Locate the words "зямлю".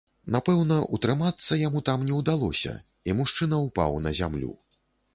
4.23-4.53